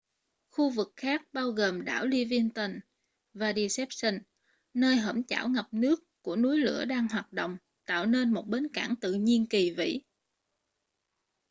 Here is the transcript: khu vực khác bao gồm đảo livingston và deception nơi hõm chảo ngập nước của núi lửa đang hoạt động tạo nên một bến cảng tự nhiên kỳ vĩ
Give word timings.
khu 0.49 0.69
vực 0.69 0.93
khác 0.95 1.21
bao 1.33 1.49
gồm 1.51 1.85
đảo 1.85 2.05
livingston 2.05 2.79
và 3.33 3.53
deception 3.55 4.19
nơi 4.73 4.95
hõm 4.95 5.23
chảo 5.23 5.49
ngập 5.49 5.67
nước 5.71 6.03
của 6.21 6.35
núi 6.35 6.57
lửa 6.57 6.85
đang 6.85 7.07
hoạt 7.07 7.33
động 7.33 7.57
tạo 7.85 8.05
nên 8.05 8.33
một 8.33 8.47
bến 8.47 8.67
cảng 8.73 8.95
tự 8.95 9.13
nhiên 9.13 9.45
kỳ 9.49 9.71
vĩ 9.71 10.01